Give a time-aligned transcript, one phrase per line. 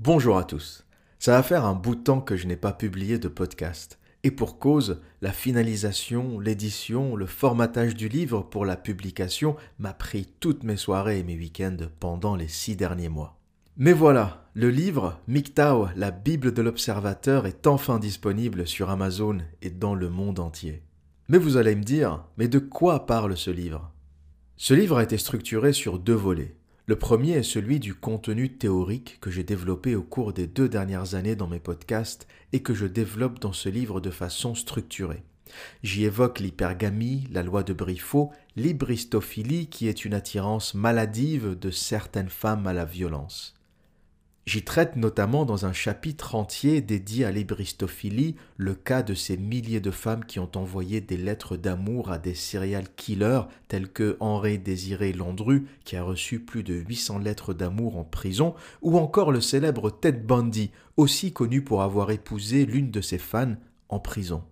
[0.00, 0.86] Bonjour à tous.
[1.18, 3.98] Ça va faire un bout de temps que je n'ai pas publié de podcast.
[4.22, 10.28] Et pour cause, la finalisation, l'édition, le formatage du livre pour la publication m'a pris
[10.38, 13.40] toutes mes soirées et mes week-ends pendant les six derniers mois.
[13.76, 19.70] Mais voilà, le livre MGTOW, la Bible de l'Observateur, est enfin disponible sur Amazon et
[19.70, 20.84] dans le monde entier.
[21.28, 23.90] Mais vous allez me dire, mais de quoi parle ce livre?
[24.56, 26.57] Ce livre a été structuré sur deux volets.
[26.88, 31.14] Le premier est celui du contenu théorique que j'ai développé au cours des deux dernières
[31.14, 35.22] années dans mes podcasts et que je développe dans ce livre de façon structurée.
[35.82, 42.30] J'y évoque l'hypergamie, la loi de Briffaut, l'hybristophilie qui est une attirance maladive de certaines
[42.30, 43.57] femmes à la violence.
[44.48, 49.80] J'y traite notamment dans un chapitre entier dédié à l'hybristophilie le cas de ces milliers
[49.80, 54.58] de femmes qui ont envoyé des lettres d'amour à des serial killers tels que Henri
[54.58, 59.42] Désiré Landru qui a reçu plus de 800 lettres d'amour en prison ou encore le
[59.42, 63.56] célèbre Ted Bundy aussi connu pour avoir épousé l'une de ses fans
[63.90, 64.42] en prison.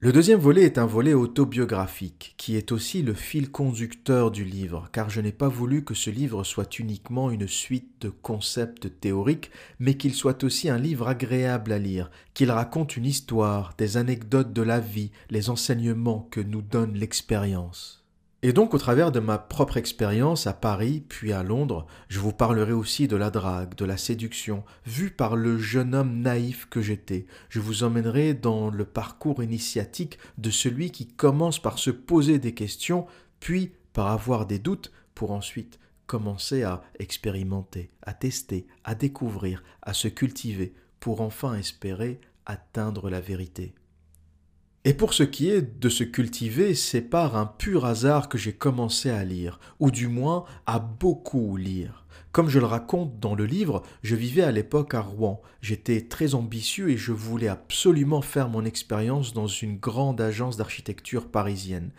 [0.00, 4.88] Le deuxième volet est un volet autobiographique, qui est aussi le fil conducteur du livre,
[4.92, 9.50] car je n'ai pas voulu que ce livre soit uniquement une suite de concepts théoriques,
[9.80, 14.52] mais qu'il soit aussi un livre agréable à lire, qu'il raconte une histoire, des anecdotes
[14.52, 18.07] de la vie, les enseignements que nous donne l'expérience.
[18.42, 22.32] Et donc, au travers de ma propre expérience à Paris, puis à Londres, je vous
[22.32, 26.80] parlerai aussi de la drague, de la séduction, vue par le jeune homme naïf que
[26.80, 27.26] j'étais.
[27.48, 32.54] Je vous emmènerai dans le parcours initiatique de celui qui commence par se poser des
[32.54, 33.06] questions,
[33.40, 39.92] puis par avoir des doutes, pour ensuite commencer à expérimenter, à tester, à découvrir, à
[39.94, 43.74] se cultiver, pour enfin espérer atteindre la vérité.
[44.84, 48.52] Et pour ce qui est de se cultiver, c'est par un pur hasard que j'ai
[48.52, 52.06] commencé à lire, ou du moins à beaucoup lire.
[52.30, 55.42] Comme je le raconte dans le livre, je vivais à l'époque à Rouen.
[55.60, 61.26] J'étais très ambitieux et je voulais absolument faire mon expérience dans une grande agence d'architecture
[61.26, 61.90] parisienne.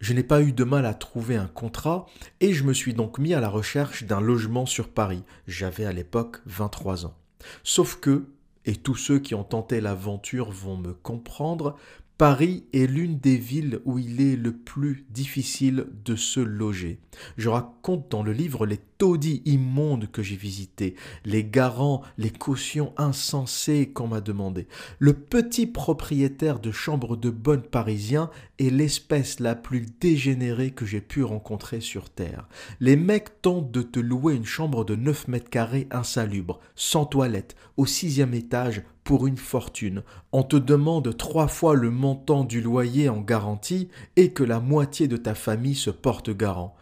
[0.00, 2.06] Je n'ai pas eu de mal à trouver un contrat
[2.40, 5.22] et je me suis donc mis à la recherche d'un logement sur Paris.
[5.46, 7.14] J'avais à l'époque 23 ans.
[7.62, 8.26] Sauf que,
[8.64, 11.76] et tous ceux qui ont tenté l'aventure vont me comprendre,
[12.18, 17.00] Paris est l'une des villes où il est le plus difficile de se loger.
[17.36, 22.92] Je raconte dans le livre les taudis immondes que j'ai visités, les garants, les cautions
[22.96, 24.68] insensées qu'on m'a demandé.
[25.00, 28.30] Le petit propriétaire de chambre de bonne parisien
[28.60, 32.46] est l'espèce la plus dégénérée que j'ai pu rencontrer sur Terre.
[32.78, 37.56] Les mecs tentent de te louer une chambre de 9 mètres carrés insalubre, sans toilette,
[37.76, 40.02] au sixième étage, pour une fortune.
[40.32, 45.08] On te demande trois fois le montant du loyer en garantie et que la moitié
[45.08, 46.76] de ta famille se porte garant.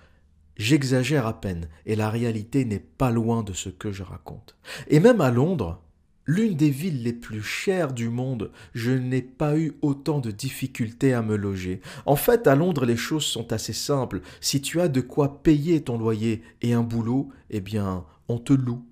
[0.57, 4.57] J'exagère à peine, et la réalité n'est pas loin de ce que je raconte.
[4.89, 5.81] Et même à Londres,
[6.27, 11.15] l'une des villes les plus chères du monde, je n'ai pas eu autant de difficultés
[11.15, 11.81] à me loger.
[12.05, 14.21] En fait, à Londres, les choses sont assez simples.
[14.43, 18.53] Si tu as de quoi payer ton loyer et un boulot, eh bien, on te
[18.53, 18.85] loue.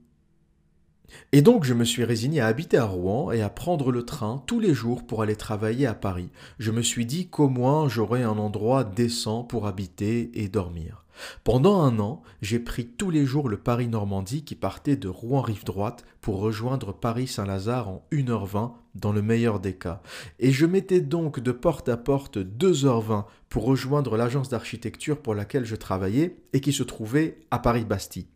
[1.33, 4.43] Et donc je me suis résigné à habiter à Rouen et à prendre le train
[4.47, 6.31] tous les jours pour aller travailler à Paris.
[6.59, 11.05] Je me suis dit qu'au moins j'aurais un endroit décent pour habiter et dormir.
[11.45, 16.05] Pendant un an, j'ai pris tous les jours le Paris-Normandie qui partait de Rouen-Rive droite
[16.21, 20.01] pour rejoindre Paris-Saint-Lazare en 1h20 dans le meilleur des cas.
[20.39, 25.65] Et je mettais donc de porte à porte 2h20 pour rejoindre l'agence d'architecture pour laquelle
[25.65, 28.27] je travaillais et qui se trouvait à Paris-Bastille.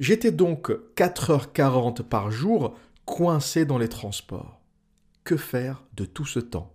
[0.00, 4.60] J'étais donc 4h40 par jour coincé dans les transports.
[5.24, 6.74] Que faire de tout ce temps?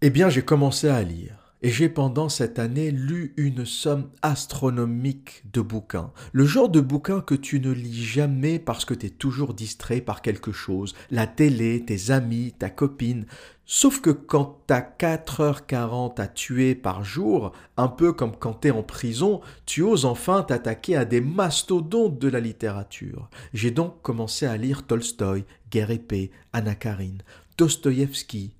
[0.00, 1.43] Eh bien, j'ai commencé à lire.
[1.64, 6.12] Et j'ai pendant cette année lu une somme astronomique de bouquins.
[6.32, 10.02] Le genre de bouquins que tu ne lis jamais parce que tu es toujours distrait
[10.02, 10.94] par quelque chose.
[11.10, 13.24] La télé, tes amis, ta copine.
[13.64, 18.82] Sauf que quand t'as 4h40 à tuer par jour, un peu comme quand t'es en
[18.82, 23.30] prison, tu oses enfin t'attaquer à des mastodontes de la littérature.
[23.54, 27.22] J'ai donc commencé à lire Tolstoï, Guerre épée, Anna Karine,
[27.56, 28.52] Dostoïevski,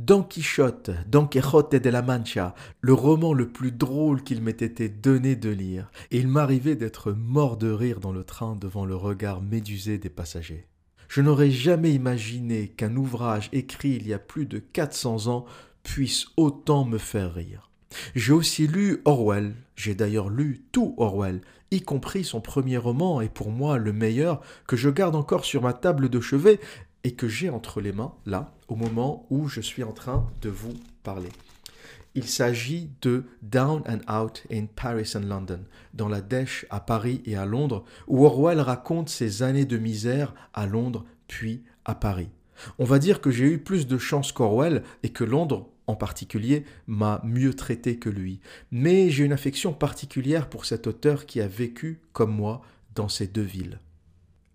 [0.00, 4.88] Don Quichotte, Don Quixote de la Mancha, le roman le plus drôle qu'il m'ait été
[4.88, 8.96] donné de lire, et il m'arrivait d'être mort de rire dans le train devant le
[8.96, 10.66] regard médusé des passagers.
[11.06, 15.44] Je n'aurais jamais imaginé qu'un ouvrage écrit il y a plus de 400 ans
[15.84, 17.70] puisse autant me faire rire.
[18.16, 23.28] J'ai aussi lu Orwell, j'ai d'ailleurs lu tout Orwell, y compris son premier roman, et
[23.28, 26.60] pour moi le meilleur, que je garde encore sur ma table de chevet
[27.04, 30.48] et que j'ai entre les mains, là, au moment où je suis en train de
[30.48, 31.28] vous parler.
[32.16, 35.60] Il s'agit de Down and Out in Paris and London,
[35.94, 40.32] dans la dèche à Paris et à Londres, où Orwell raconte ses années de misère
[40.54, 42.28] à Londres puis à Paris.
[42.78, 46.64] On va dire que j'ai eu plus de chance qu'Orwell et que Londres, en particulier,
[46.86, 48.40] m'a mieux traité que lui.
[48.70, 52.62] Mais j'ai une affection particulière pour cet auteur qui a vécu, comme moi,
[52.94, 53.80] dans ces deux villes.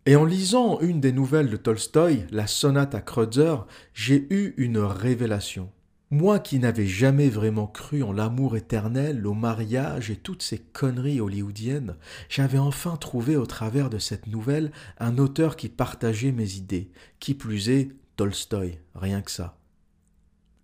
[0.09, 3.57] Et en lisant une des nouvelles de Tolstoï, La sonate à Kreutzer,
[3.93, 5.69] j'ai eu une révélation.
[6.09, 11.21] Moi qui n'avais jamais vraiment cru en l'amour éternel, au mariage et toutes ces conneries
[11.21, 11.95] hollywoodiennes,
[12.27, 16.89] j'avais enfin trouvé au travers de cette nouvelle un auteur qui partageait mes idées,
[17.19, 19.58] qui plus est Tolstoï, rien que ça.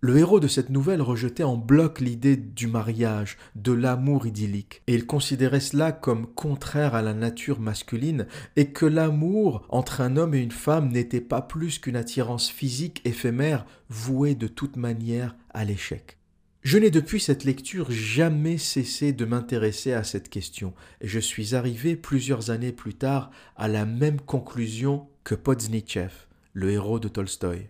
[0.00, 4.94] Le héros de cette nouvelle rejetait en bloc l'idée du mariage, de l'amour idyllique, et
[4.94, 8.26] il considérait cela comme contraire à la nature masculine,
[8.56, 13.00] et que l'amour entre un homme et une femme n'était pas plus qu'une attirance physique
[13.06, 16.18] éphémère vouée de toute manière à l'échec.
[16.60, 21.54] Je n'ai depuis cette lecture jamais cessé de m'intéresser à cette question, et je suis
[21.54, 26.12] arrivé plusieurs années plus tard à la même conclusion que Podznichev,
[26.52, 27.68] le héros de Tolstoï.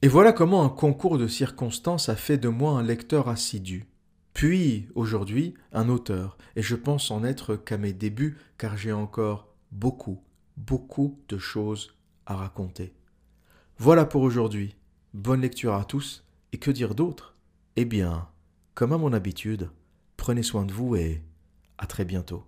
[0.00, 3.86] Et voilà comment un concours de circonstances a fait de moi un lecteur assidu.
[4.32, 9.48] Puis, aujourd'hui, un auteur, et je pense en être qu'à mes débuts, car j'ai encore
[9.72, 10.22] beaucoup,
[10.56, 11.96] beaucoup de choses
[12.26, 12.94] à raconter.
[13.78, 14.76] Voilà pour aujourd'hui.
[15.14, 17.34] Bonne lecture à tous, et que dire d'autre?
[17.74, 18.28] Eh bien,
[18.74, 19.68] comme à mon habitude,
[20.16, 21.24] prenez soin de vous et
[21.76, 22.44] à très bientôt.